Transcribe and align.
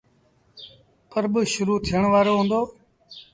پرٻ 1.09 1.33
شروٚ 1.53 1.81
ٿيڻ 1.85 2.03
وآرو 2.11 2.33
هُݩدو 2.39 2.59